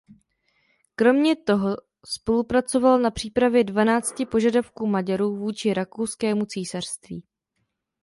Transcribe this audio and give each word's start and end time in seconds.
Kromě 0.95 1.35
toho 1.35 1.77
spolupracoval 2.05 2.99
na 2.99 3.11
přípravě 3.11 3.63
dvanácti 3.63 4.25
požadavků 4.25 4.87
Maďarů 4.87 5.35
vůči 5.35 5.73
Rakouskému 5.73 6.45
císařství. 6.45 7.23